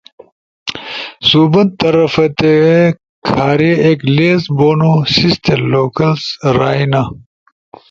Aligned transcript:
سُوبن 1.27 1.67
طرفتے 1.79 2.55
کھارے 3.27 3.71
ایک 3.85 3.99
لسٹ 4.15 4.47
بونو 4.57 4.93
سیستے 5.13 5.55
لوکلز 5.71 6.23
رائینا۔ 6.57 7.01